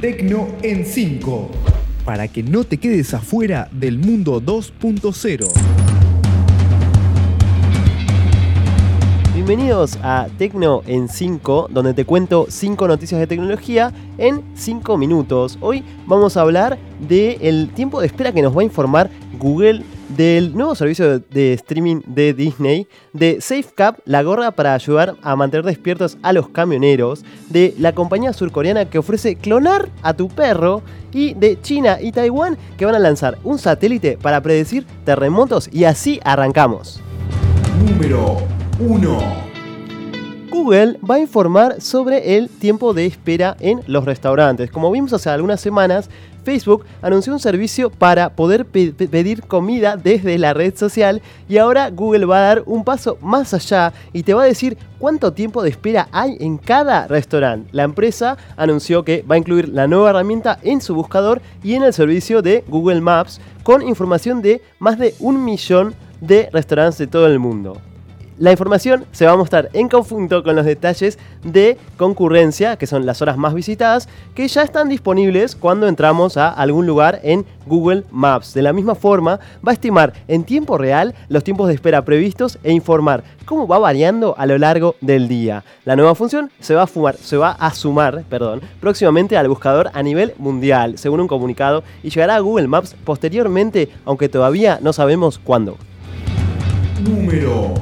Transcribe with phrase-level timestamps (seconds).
[0.00, 1.50] Tecno en 5.
[2.04, 5.48] Para que no te quedes afuera del mundo 2.0.
[9.34, 15.58] Bienvenidos a Tecno en 5, donde te cuento 5 noticias de tecnología en 5 minutos.
[15.60, 20.56] Hoy vamos a hablar del tiempo de espera que nos va a informar Google del
[20.56, 26.18] nuevo servicio de streaming de Disney, de SafeCap, la gorra para ayudar a mantener despiertos
[26.22, 31.60] a los camioneros, de la compañía surcoreana que ofrece clonar a tu perro y de
[31.60, 37.00] China y Taiwán que van a lanzar un satélite para predecir terremotos y así arrancamos.
[37.86, 38.38] Número
[38.80, 39.47] 1.
[40.58, 44.72] Google va a informar sobre el tiempo de espera en los restaurantes.
[44.72, 46.10] Como vimos hace algunas semanas,
[46.42, 52.26] Facebook anunció un servicio para poder pedir comida desde la red social y ahora Google
[52.26, 55.70] va a dar un paso más allá y te va a decir cuánto tiempo de
[55.70, 57.68] espera hay en cada restaurante.
[57.70, 61.84] La empresa anunció que va a incluir la nueva herramienta en su buscador y en
[61.84, 67.06] el servicio de Google Maps con información de más de un millón de restaurantes de
[67.06, 67.80] todo el mundo.
[68.38, 73.04] La información se va a mostrar en conjunto con los detalles de concurrencia, que son
[73.04, 78.04] las horas más visitadas, que ya están disponibles cuando entramos a algún lugar en Google
[78.12, 78.54] Maps.
[78.54, 82.60] De la misma forma, va a estimar en tiempo real los tiempos de espera previstos
[82.62, 85.64] e informar cómo va variando a lo largo del día.
[85.84, 91.18] La nueva función se va a, sumar perdón, próximamente al buscador a nivel mundial, según
[91.18, 95.76] un comunicado, y llegará a Google Maps posteriormente, aunque todavía no sabemos cuándo.
[97.02, 97.74] Número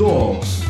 [0.00, 0.62] 2.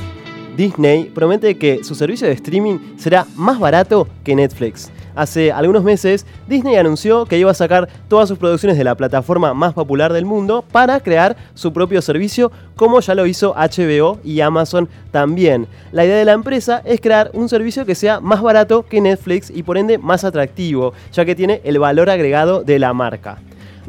[0.56, 4.90] Disney promete que su servicio de streaming será más barato que Netflix.
[5.14, 9.54] Hace algunos meses, Disney anunció que iba a sacar todas sus producciones de la plataforma
[9.54, 14.40] más popular del mundo para crear su propio servicio, como ya lo hizo HBO y
[14.40, 15.68] Amazon también.
[15.92, 19.48] La idea de la empresa es crear un servicio que sea más barato que Netflix
[19.48, 23.38] y por ende más atractivo, ya que tiene el valor agregado de la marca.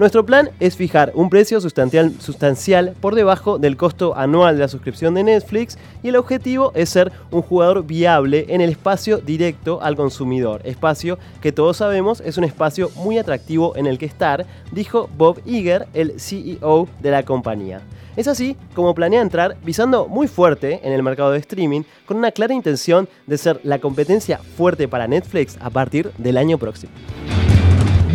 [0.01, 4.67] Nuestro plan es fijar un precio sustancial, sustancial, por debajo del costo anual de la
[4.67, 9.79] suscripción de Netflix y el objetivo es ser un jugador viable en el espacio directo
[9.79, 14.47] al consumidor, espacio que todos sabemos es un espacio muy atractivo en el que estar,
[14.71, 17.81] dijo Bob Iger, el CEO de la compañía.
[18.15, 22.31] Es así como planea entrar visando muy fuerte en el mercado de streaming con una
[22.31, 26.91] clara intención de ser la competencia fuerte para Netflix a partir del año próximo.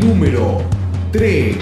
[0.01, 0.65] Número
[1.17, 1.57] 3.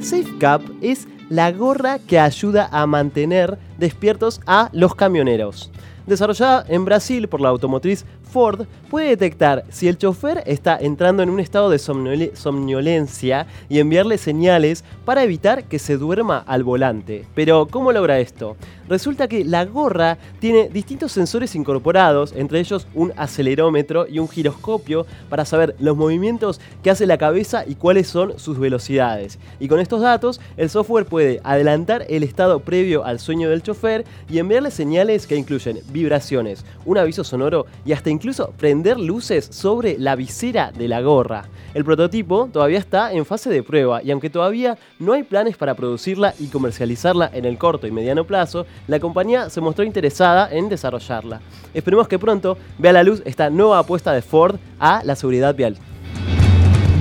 [0.00, 5.70] SafeCap es la gorra que ayuda a mantener despiertos a los camioneros.
[6.06, 8.04] Desarrollada en Brasil por la automotriz
[8.36, 14.18] Ford, puede detectar si el chofer está entrando en un estado de somnolencia y enviarle
[14.18, 17.24] señales para evitar que se duerma al volante.
[17.34, 18.58] Pero, ¿cómo logra esto?
[18.90, 25.06] Resulta que la gorra tiene distintos sensores incorporados, entre ellos un acelerómetro y un giroscopio
[25.30, 29.38] para saber los movimientos que hace la cabeza y cuáles son sus velocidades.
[29.58, 34.04] Y con estos datos, el software puede adelantar el estado previo al sueño del chofer
[34.28, 38.25] y enviarle señales que incluyen vibraciones, un aviso sonoro y hasta incluso
[38.56, 41.44] prender luces sobre la visera de la gorra.
[41.74, 45.74] El prototipo todavía está en fase de prueba y aunque todavía no hay planes para
[45.74, 50.68] producirla y comercializarla en el corto y mediano plazo, la compañía se mostró interesada en
[50.68, 51.40] desarrollarla.
[51.74, 55.76] Esperemos que pronto vea la luz esta nueva apuesta de Ford a la seguridad vial.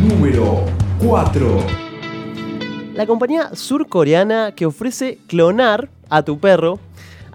[0.08, 0.66] Número
[1.00, 1.86] 4.
[2.94, 6.80] La compañía surcoreana que ofrece clonar a tu perro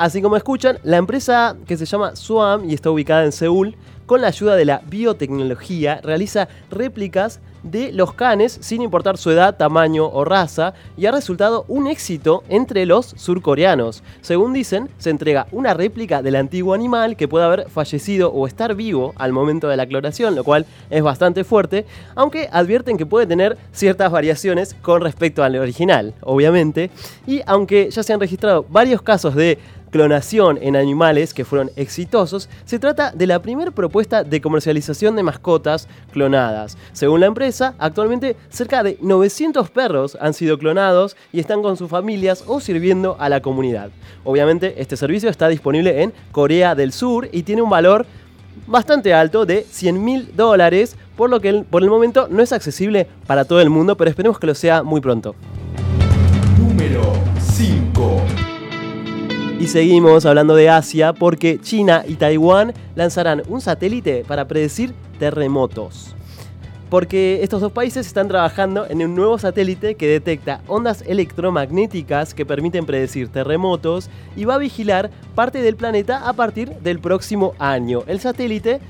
[0.00, 3.76] Así como escuchan, la empresa que se llama Swam y está ubicada en Seúl,
[4.10, 9.56] con la ayuda de la biotecnología, realiza réplicas de los canes sin importar su edad,
[9.56, 14.02] tamaño o raza y ha resultado un éxito entre los surcoreanos.
[14.20, 18.74] Según dicen, se entrega una réplica del antiguo animal que puede haber fallecido o estar
[18.74, 23.28] vivo al momento de la clonación, lo cual es bastante fuerte, aunque advierten que puede
[23.28, 26.90] tener ciertas variaciones con respecto al original, obviamente,
[27.28, 29.56] y aunque ya se han registrado varios casos de
[29.90, 35.22] clonación en animales que fueron exitosos, se trata de la primera propuesta de comercialización de
[35.22, 36.78] mascotas clonadas.
[36.92, 41.90] Según la empresa, actualmente cerca de 900 perros han sido clonados y están con sus
[41.90, 43.90] familias o sirviendo a la comunidad.
[44.24, 48.06] Obviamente este servicio está disponible en Corea del Sur y tiene un valor
[48.66, 53.06] bastante alto de 100 mil dólares, por lo que por el momento no es accesible
[53.26, 55.34] para todo el mundo, pero esperemos que lo sea muy pronto.
[59.60, 66.16] Y seguimos hablando de Asia porque China y Taiwán lanzarán un satélite para predecir terremotos.
[66.88, 72.46] Porque estos dos países están trabajando en un nuevo satélite que detecta ondas electromagnéticas que
[72.46, 78.02] permiten predecir terremotos y va a vigilar parte del planeta a partir del próximo año.
[78.06, 78.80] El satélite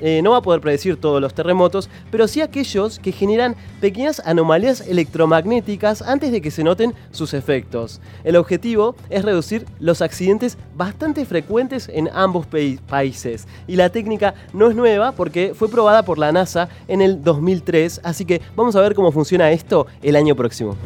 [0.00, 4.20] eh, no va a poder predecir todos los terremotos, pero sí aquellos que generan pequeñas
[4.24, 8.00] anomalías electromagnéticas antes de que se noten sus efectos.
[8.24, 13.46] El objetivo es reducir los accidentes bastante frecuentes en ambos países.
[13.66, 18.00] Y la técnica no es nueva porque fue probada por la NASA en el 2003,
[18.04, 20.76] así que vamos a ver cómo funciona esto el año próximo.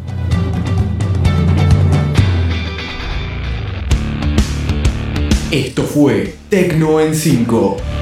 [5.51, 8.00] Esto fue Tecno en 5.